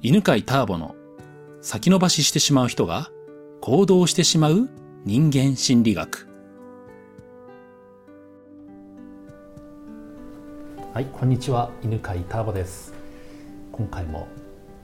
[0.00, 0.94] 犬飼ターボの
[1.60, 3.10] 先延ばししてしまう人が
[3.60, 4.68] 行動してしまう
[5.04, 6.28] 人間心理学。
[10.94, 11.72] はい、こんにちは。
[11.82, 12.94] 犬飼ターボです。
[13.72, 14.28] 今回も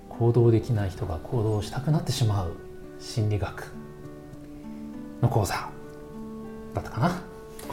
[0.09, 2.57] 行動できない人が行動したくなってしまう
[2.99, 3.73] 心理学
[5.23, 5.55] の講座
[6.75, 7.23] だったかな？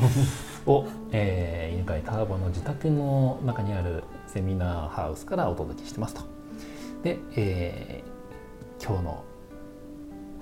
[0.68, 6.31] を、えー、犬飼ターボの自宅の中にあるセミナーハウスからお届けしてますと。
[7.04, 8.12] で、えー
[8.84, 9.24] 今日の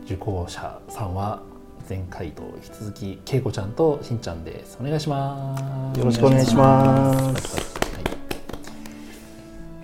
[0.06, 1.42] 受講者さんは
[1.90, 4.78] 前回と引き続きけいこちゃんとしんちゃんです。
[4.80, 6.00] お願いします。
[6.00, 7.58] よろしくお願いします。
[7.58, 8.04] はい。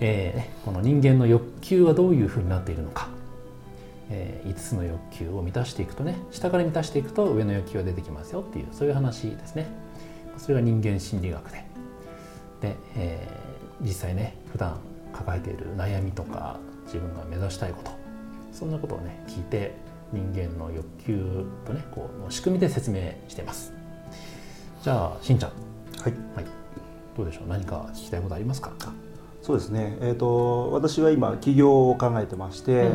[0.00, 3.08] えーねこの人間の欲求はどういうふうになっているのか、
[4.10, 9.66] え5つの欲求を満たしていくとね下から満たしていくと上の欲求が出てきますよっていうそういう話ですね。
[10.38, 11.64] それが人間心理学で。
[12.62, 14.78] で、えー実際ね普段
[15.12, 17.90] 抱えている悩みとか自分が目指したいこと。
[18.52, 19.74] そんなことをね聞いて
[20.12, 23.72] 人間の欲求とねこうの仕組みで説明しています。
[24.82, 25.50] じゃあしんちゃん。
[25.50, 26.44] はい、はい。
[27.16, 27.48] どうでしょう？
[27.48, 28.72] 何か聞きたいことありますか？
[29.42, 29.98] そうですね。
[30.00, 32.90] えっ、と私は今起業を考えてまして、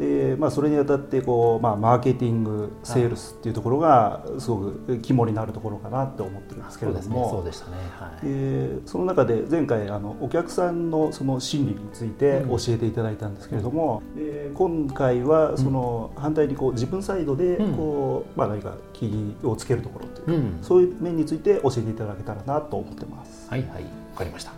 [0.00, 7.76] でまあそれにあたってこうまあマーケティング、セールスっていうところがすごく肝になるところかなって思ってるんですけれども、そうでしたね。
[7.98, 8.26] はい。
[8.26, 12.58] でその中で前回あのお客さんのその心理についてうん。
[12.58, 17.74] 教えていただいたんですけれども、で今回はその反対にこう自分サイドでうん。
[17.74, 20.58] こう、まあ何か気をつけるところというか、うん。
[20.62, 23.50] そういう面について教えていただけたらなと思ってます。
[23.50, 23.82] はいはい。
[23.82, 24.52] わかりました。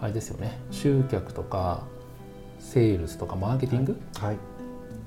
[0.00, 0.60] あれですよね。
[0.70, 1.84] 集客とか
[2.60, 3.96] セールスとかマーケティング？
[4.20, 4.36] はい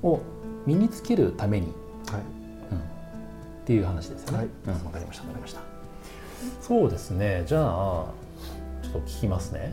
[0.02, 0.20] を
[0.66, 1.66] 身につけるために、
[2.10, 2.20] はい。
[2.72, 4.38] うんっていう話ですよね。
[4.38, 4.48] はい。
[4.66, 5.60] うん、わかりましたわかりました。
[6.60, 7.44] そうですね。
[7.46, 8.06] じゃあ
[8.82, 9.72] ちょっと聞きますね。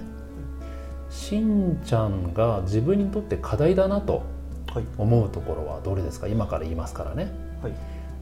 [1.10, 4.24] しんちゃんが自分にとって課題だなと
[4.74, 4.84] はい。
[5.00, 6.28] 思うところはどれですか？
[6.28, 7.32] 今から言いますからね、
[7.64, 7.74] はい。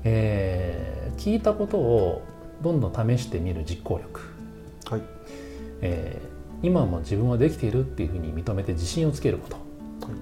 [0.06, 2.22] えー聞いたことを
[2.62, 4.22] どんどん試してみる実行力。
[4.90, 5.02] はい。
[5.82, 6.28] えー
[6.64, 10.16] 今も自分はできているっていうふうに認めて自信をつけること、はい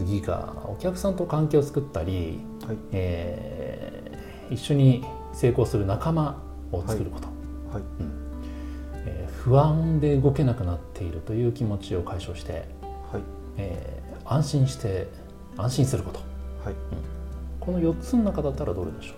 [0.00, 2.76] 次がお客さんと関係を作ったり、はい。
[2.92, 4.20] えー
[4.52, 7.28] 一緒に成功する仲間を作ること、
[7.72, 7.82] はい。
[9.06, 12.62] えー不安で動けなくなっているという気持ちを解消して、はい。
[13.58, 15.08] えー安心して
[15.56, 16.20] 安心すること。
[16.64, 16.74] はい。
[17.60, 19.14] この4つの中だったらどれでしょ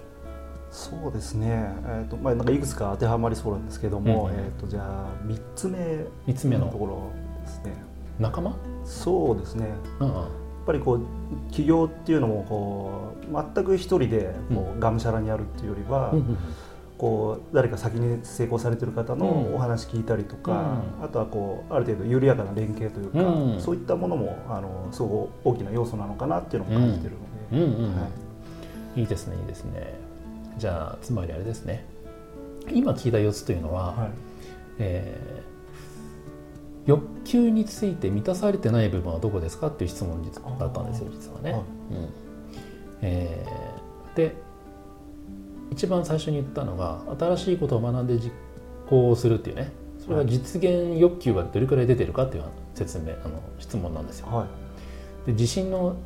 [0.71, 1.49] そうですね、
[1.85, 4.41] えーとまあ、なんかいくつか当てはまりそうなんですけども、うんうん。
[4.41, 6.67] えー、とじゃあ3つ目う3つ目の。
[6.67, 7.11] のところ
[7.43, 7.75] ですね。
[8.19, 9.67] 仲間、そうですね。
[10.01, 11.01] うんうんぱりこう
[11.51, 16.15] 起業っていうのもこう全く一人でこうがむしゃらにやるっていうよりは、
[16.99, 19.55] こう誰か先に成功されてる方のうん。
[19.57, 21.05] お話聞いたりとか、うん。
[21.05, 23.61] あとはこうある程度緩やかな連携というか、うん。
[23.61, 27.15] そういったものもあのすごく大きな要素なのかなっていうのも感じてる
[27.51, 29.03] ので、い。
[29.05, 29.95] いですねいいですね。
[30.59, 31.85] じゃあつまりあれですね。
[32.71, 34.11] 今聞いた4つというのは、はい。
[34.79, 35.52] えー
[36.87, 40.23] 欲求について満たされてない部分はどこですかっていう質問
[40.59, 41.53] だったんですよ実はね。
[41.53, 41.61] はい。
[41.61, 41.67] うん。
[43.03, 43.83] えー
[44.17, 44.35] で
[45.71, 48.31] 一番最初に言ったのが新しいことを学んで実
[48.89, 49.73] 行するっていうね。
[49.99, 52.45] それは実現欲求がどれくらい出てるかっていう
[52.75, 54.29] 説明あの質問なんですよ。
[54.29, 55.27] はい。
[55.27, 55.97] で自信の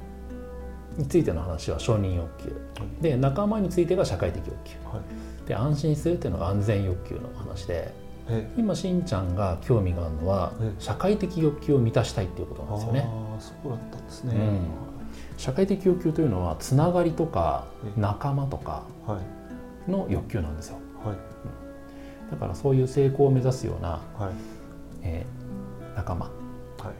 [0.96, 2.56] についての話は承認欲求。
[3.00, 4.76] で仲間についてが社会的欲求。
[4.86, 5.00] は
[5.44, 5.48] い。
[5.48, 7.92] で安心するっていうのが安全欲求の話で。
[7.92, 8.05] え
[8.56, 10.82] 今しんちゃんが興味があるのはええ。
[10.82, 13.00] 社会的欲求を満たしたいっていうことなんですよね。
[13.06, 14.60] ああそうだったんですね、うん。
[15.36, 18.00] 社会的欲求というのはつながりとかええ。
[18.00, 19.18] 仲間とかは
[19.88, 19.90] い。
[19.90, 20.78] の欲求なんですよ。
[21.04, 21.16] はい。
[22.30, 24.30] だからそういう成功を目指すような、はい。
[25.02, 26.26] えー仲間。
[26.26, 26.30] は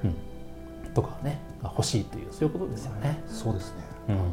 [0.05, 0.93] い。
[0.95, 3.23] とかねが欲しいというそういうことですよね。
[3.27, 3.85] そうですね。
[4.09, 4.31] うんうんうん。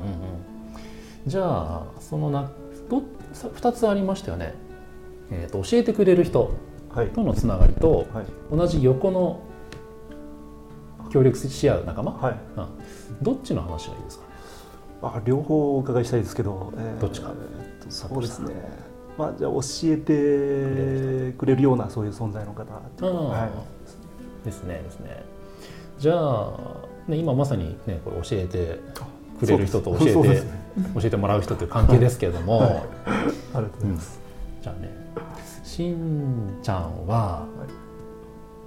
[1.28, 2.52] じゃあそのな
[2.90, 3.02] ど
[3.34, 4.54] さ2つありましたよね、
[5.32, 6.44] えー、と教えてくれる人。
[6.44, 6.52] はい
[7.14, 8.26] とのつながりとはい。
[8.52, 9.42] 同じ横の
[11.12, 12.36] 協力し合う仲間、はい。
[12.58, 12.68] うん、
[13.22, 14.34] どっちの話がいいですかね？
[15.02, 17.32] あ両方お伺いしたいですけど、えーどっちか。
[17.32, 18.54] えーとそうですね。
[19.18, 22.74] まあじゃあ教えてくれるようなそういう存在の方。
[22.74, 23.48] は
[24.44, 24.46] い。
[24.46, 25.24] ですねですね。
[26.00, 26.58] じゃあ、
[27.08, 28.80] ね、今まさに、ね、これ教えて
[29.40, 30.42] くれる人と教えて、ね。
[30.96, 32.70] 教えてもらう人という関係ですけれども、はい。
[32.72, 34.20] ありがとうございます、
[34.62, 34.90] じゃあね
[35.64, 37.48] しんちゃんは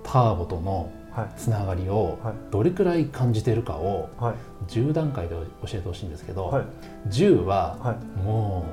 [0.02, 2.34] ターボとのはいつながりをはい。
[2.50, 4.34] どれくらい感じてるかをはい。
[4.68, 6.64] 10段階で教えてほしいんですけど、はい。
[7.08, 8.20] 10ははい。
[8.22, 8.64] も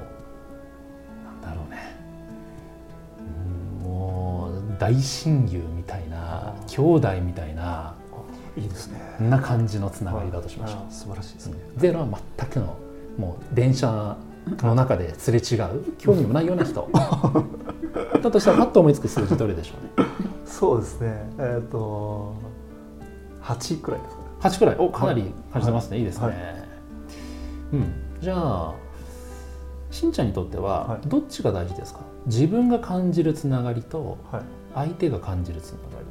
[1.21, 1.95] うなんだろうね。
[3.79, 7.95] うんもう大親友みたいな兄弟みたいな
[8.57, 8.99] いいですね。
[9.19, 12.77] な感じのつながりだとしましょう、あ素晴らしいですね、ゼロは全くの
[13.17, 14.17] もう電車
[14.61, 16.89] の中ですれ違う興味もないような人
[18.23, 20.07] だとしたらパッと思いつく数字どれでしょうね。
[20.45, 21.29] そうですね。
[21.39, 22.33] えっ、と
[23.43, 24.27] 8くらいですかね。
[24.41, 24.75] 8くらい。
[24.77, 26.35] おかなり感じてますね、い、いですね、はい。
[27.73, 27.93] うん。
[28.21, 28.73] じゃあ
[29.91, 31.07] しんちゃんにとってははい。
[31.07, 31.99] どっちが大事ですか？
[32.25, 34.43] 自分が感じるつながりとはい。
[34.73, 36.05] 相手が感じるつながり。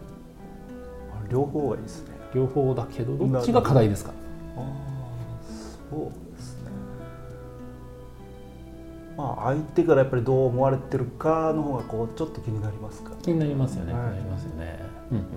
[1.31, 2.15] 両方がいいですね。
[2.35, 3.41] 両方だけどど。
[3.41, 4.13] っちが課題ですか？
[4.57, 4.65] ああ
[5.91, 6.11] そう
[9.17, 14.03] まあ相手からやっぱりどう思われてるかの方がこうちょっと気になりますか気になりますよね、はい。
[14.03, 14.81] 気になりますよね、
[15.11, 15.35] うんうんうんうん。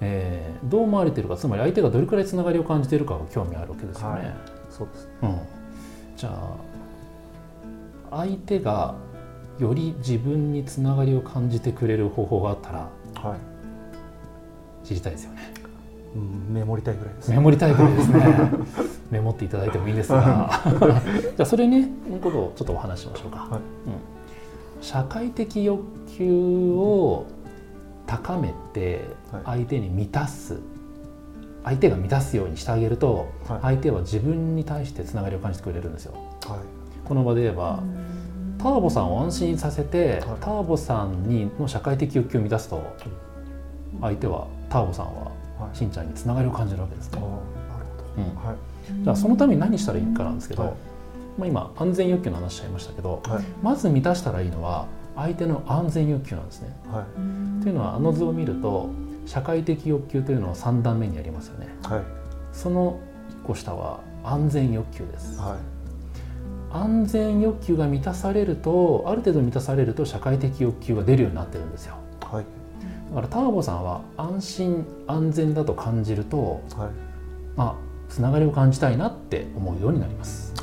[0.00, 4.34] えーどう思われてるかつまり相手がどれくらいつながりを感じているかが興味あるわけですよね、はい。
[4.70, 5.06] そうです。
[5.06, 5.38] ねうん、
[6.16, 8.94] じゃあ相手が
[9.58, 13.36] より自分につながりを感じてくれる方法があったらは
[14.84, 15.54] い、知りたいですよね。
[16.14, 17.30] うん、メモりたいぐらいです。
[17.30, 18.50] メモりたいぐらいですね
[19.10, 20.50] メモっていただいてもいいですが。
[21.36, 23.50] じゃあそれねのことをちょっとお話ししましょうか、はい。
[23.50, 25.82] うん、社会的欲
[26.18, 27.26] 求を
[28.06, 29.42] 高めてはい。
[29.44, 30.60] 相手に満たす、
[31.64, 33.58] 相手が満たすようにしてあげると、はい。
[33.62, 36.14] 相手は自分に対してつながりを感じてくれるんですよ。
[36.46, 36.58] はい。
[37.04, 37.80] この場で言えば
[38.58, 40.20] ターボさんを安心させて、はい。
[40.40, 42.82] ターボさんにの社会的欲求を満たすと
[44.00, 45.12] 相手はターボさんは
[45.58, 45.76] はい。
[45.76, 47.20] しんちゃんにつながりを感じるわけですね。
[47.20, 47.32] なる
[48.18, 48.24] うん。
[48.34, 48.56] ほどはい
[49.02, 50.72] じゃあそのために何したらいいかなんですけど、はい
[51.38, 54.86] まあ、今安全欲求の話しちゃいましたけどはいまず満たしたらいいのは
[55.16, 56.76] 相手の安全欲求なんですね。
[56.86, 58.90] はいというのはあの図を見ると
[59.24, 61.68] 社会的欲求というのは3段目にありますよね。
[61.82, 62.02] はい
[62.52, 63.00] その
[63.42, 65.40] 1個下は安全欲求です。
[65.40, 65.76] はい
[66.72, 71.96] 安全欲求が満たされるとある程度満たされると社会的欲求が出るようになってるんですよ。
[72.22, 72.44] はい
[73.08, 76.90] だからターボさんは安心安全だと感じると、はい
[77.56, 77.74] まあ、
[78.08, 80.54] つながりを感じたいなって思うようになります。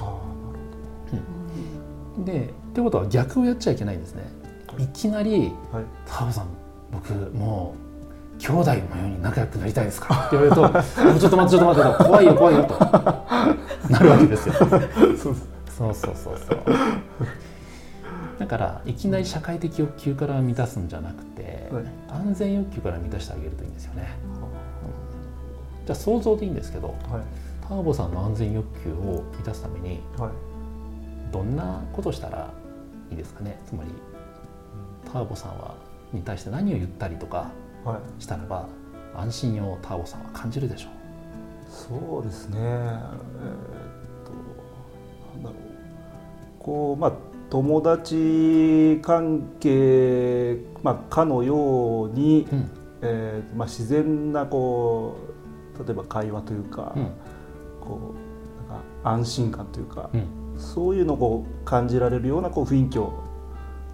[2.25, 4.24] でってことは逆をやっちゃいけないんですね。
[4.78, 6.48] いきなりはい「ターボさん
[6.92, 7.75] 僕も
[8.38, 10.84] う兄弟のように仲良くなりたいですか?」って言われると
[11.19, 12.74] 「ちょっと待ってちょっと待って怖いよ怖いよ」と
[13.90, 14.54] なるわけですよ。
[14.56, 15.36] そう
[15.68, 16.38] そうそうそう。
[18.40, 24.07] だからいきなり社会的欲求から満たすんじゃなくて、はい安全欲求から満たしてあげるといいんですよね。
[25.85, 26.97] じゃあ想像でいいんですけどはい。
[27.62, 30.31] ターボさんの安全欲求を満たすためにはい。
[31.31, 32.51] どんなことしたら
[33.09, 33.59] いいですかね？
[33.68, 33.89] つまり
[35.12, 35.75] ターボさんは
[36.12, 37.51] に対して何を言ったりとか
[37.83, 38.21] はい。
[38.21, 38.68] したらば
[39.15, 40.88] 安心をターボさんは感じるでしょ
[41.69, 42.59] そうですね。
[42.59, 43.01] えーっ
[44.25, 44.31] と
[45.35, 45.57] なんだろう。
[46.59, 47.13] こうまあ
[47.50, 52.56] 友達関係、まあ、かのように、う。
[52.56, 52.69] うん。
[53.06, 55.32] えーまあ、自然なこう
[55.79, 57.07] 例えば会話というか、うん。
[57.81, 58.13] こ
[58.67, 60.27] うなんか安心感というか、うん。
[60.57, 63.23] そういうのを感じられるようなこう雰囲気を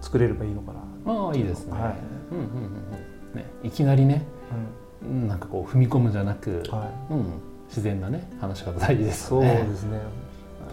[0.00, 0.80] 作れればいいのかな。
[1.12, 1.72] ああいいですね。
[1.72, 1.94] はい。
[2.32, 2.54] うんうんうん
[3.32, 3.36] うん。
[3.36, 4.24] ねいきなりね
[5.02, 5.28] うん。
[5.28, 7.12] なんかこう踏み込むんじゃなく、はい。
[7.14, 7.24] うん、
[7.68, 9.42] 自然なね話し方大事ですそう。
[9.42, 10.00] ですね。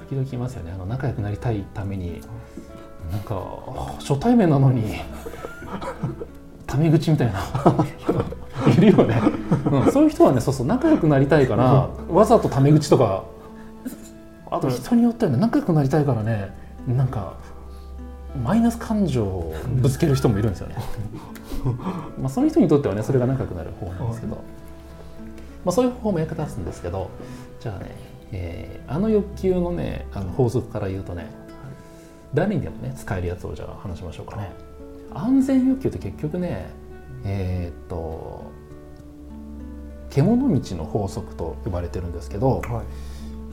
[0.10, 0.72] 時々いますよね。
[0.74, 2.22] あの仲良くなりたいために
[3.12, 5.02] なんかあ初対面なのに
[6.66, 7.40] タメ口みたいな
[8.78, 9.22] いるよね、
[9.72, 13.24] うん、そういう人はねそうそう仲良くなりたいからわざとタメ口とか
[14.50, 16.52] あと人によってはね仲良くなりたいからね
[16.88, 17.36] なんか
[18.44, 20.76] マイナス感情をぶつける人もいるんですよね。
[22.22, 24.42] まあそういう人にとってはねそれが仲良くなる方なんですけど、ま
[25.70, 27.10] あ、そういう方法も役立つんですけど
[27.60, 27.92] じゃあね、
[28.32, 31.28] えーあの欲求のねあの法則から言うとね
[32.34, 34.52] 誰にでもね使えるやつをじゃあ話しましょうかね。
[35.14, 36.68] 安全欲求って結局ね
[37.26, 38.44] えーっと
[40.10, 42.86] 獣道の法則と呼ばれてるんですけどはい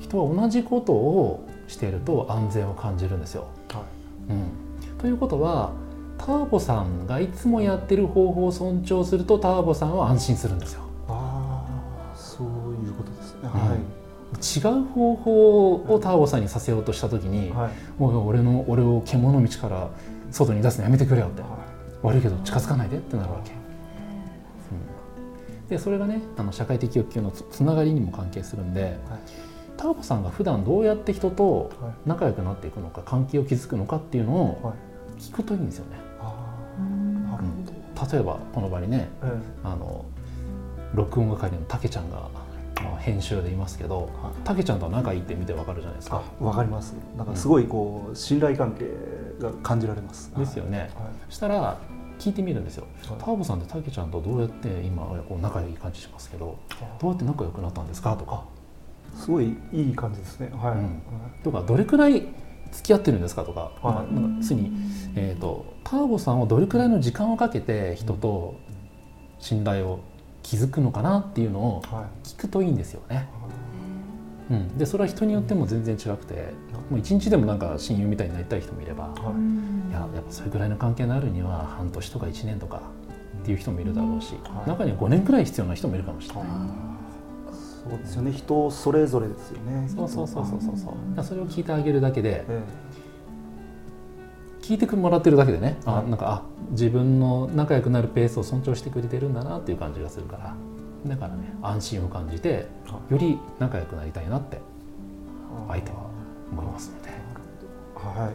[0.04, 3.46] 人は同じことをしていると安全を感じるんですよ。
[3.73, 3.84] は
[4.28, 5.73] いうん、ということは
[6.18, 10.82] ターボさんがいつもやってる方法を尊重するとターボさんは安心するんですよ。
[11.08, 11.64] あ
[12.12, 13.40] あそういうことですね。
[13.42, 13.78] うんはい
[14.34, 17.70] 違う方法をターボさんにさせようとした時にはい
[18.00, 19.88] 「おい俺の俺を獣道から
[20.32, 21.49] 外に出すのやめてくれよ」っては
[22.02, 23.63] 「悪いけど近づかないで」ってなるわけ。
[25.75, 28.99] うんでそれがねあの社会的欲求のつつながりにも関係するんで、
[29.76, 34.75] ターボさんが普段どうやって人といはい仲良くなっていくのか関係を築くのかっていうのをはい
[35.21, 35.99] 聞くといいんですよね。
[36.21, 36.35] あ
[36.78, 36.83] あ
[37.31, 38.12] なるほど。
[38.12, 39.26] 例えばこの場にねえ
[39.62, 40.04] あの
[40.95, 42.28] 録音係のたけちゃんが
[42.83, 46.23] まあ編集でいますけどえはいたけちゃんとは仲いいって見てわかるじゃないですか。
[46.40, 46.95] あわかります。
[47.16, 48.90] なんかすごいこう信頼関係
[49.40, 50.33] が感じられます。
[50.37, 50.78] ですよね。
[50.78, 50.90] はい
[51.28, 51.78] そしたら
[52.18, 56.59] 聞いてみるんですよ、はい、ターボさんってたけちゃんとどうやって今こう仲いい感じしますけど
[57.00, 58.16] どうやって仲良くなったんですか？
[58.16, 58.44] とか。
[59.16, 60.50] すごいいい感じですね。
[60.54, 61.02] はい、うん、
[61.44, 62.26] とかどれくらい
[62.73, 63.44] 付き合ってるんですか？
[63.44, 64.73] とか,、はい、なんかつに、
[65.14, 68.56] えーと、ターボさんはどれくらいの時間をかけて人と
[69.38, 70.00] 信頼を
[70.42, 71.83] 築くのかなっていうのを
[72.25, 73.16] 聞くといいんですよね。
[73.16, 73.26] はい
[74.50, 76.52] うん、でそれは人によっても全然違くて
[76.90, 82.82] もう一日でもなんか親友みたいになりたい人もいれば、はい、いややっぱそれぐらいの関係のあるには半年とか1年とか
[83.42, 86.44] っていう人もいるだろうし、はい、中には5年くらい必要な人もいるかもしれない。
[87.88, 88.32] そうですよね。
[88.32, 89.86] 人それぞれですよね。
[89.88, 91.24] そうそうそうそうそうそう。
[91.24, 92.62] それを聞いてあげるだけで、ええ、
[94.64, 100.56] 聞いてもらってるだけでね、はい、あなんかあ自分の仲良くなるペースを尊重してくれてるんだなっていう感じがするから
[101.06, 102.66] だからね安心を感じて
[103.11, 104.58] より仲良くなりたいなって
[105.68, 105.96] 相手は
[106.50, 107.11] 思いますので、
[107.94, 108.32] は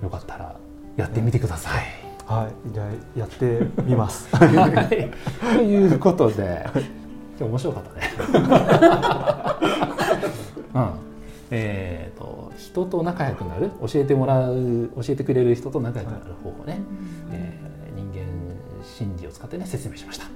[0.00, 0.56] い、よかったら
[0.96, 1.84] やってみてください。
[2.26, 2.88] はい、じゃあ
[3.18, 4.28] やってみます。
[4.38, 6.64] ということで、
[7.38, 8.10] 今日面白かったね。
[10.74, 10.90] うん、
[11.50, 16.82] えっ、ー、と人と仲良くなる教えてもらう教えてくれる人と仲良くなる方法ね、はい、
[17.32, 18.20] えー、人間
[18.84, 20.26] 心理を使ってね説明しました。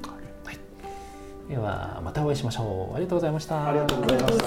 [1.48, 4.40] ではまたお会いしましょうありがとうございましたありがとうございまし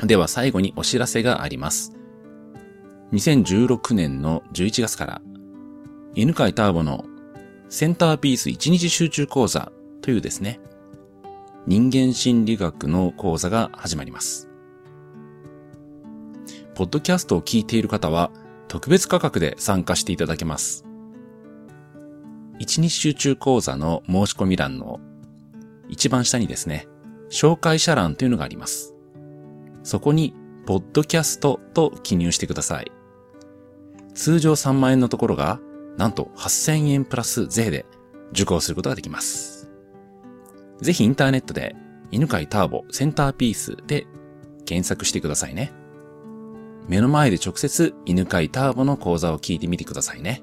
[0.00, 1.92] たでは最後にお知らせがあります
[3.12, 5.22] 2016年の11月から
[6.14, 7.04] 犬飼ターボの
[7.68, 9.72] センターピース1日集中講座
[10.02, 10.60] というですね
[11.68, 14.48] 人間心理学の講座が始まります。
[16.74, 18.30] ポッドキャストを聞いている方は
[18.68, 20.87] 特別価格で参加していただけます。
[22.58, 25.00] 一日集中講座の申し込み欄の
[25.88, 26.86] 一番下にですね、
[27.30, 28.94] 紹介者欄というのがあります。
[29.82, 30.34] そこに、
[30.66, 32.92] ポッドキャストと記入してください。
[34.12, 35.60] 通常3万円のところが、
[35.96, 37.86] なんと8000円プラス税で
[38.32, 39.70] 受講することができます。
[40.80, 41.74] ぜひインターネットで、
[42.10, 44.06] 犬飼ターボセンターピースで
[44.64, 45.72] 検索してくださいね。
[46.88, 50.42] 目の前で直接犬飼ターボの講座を聞いてみてくださいね。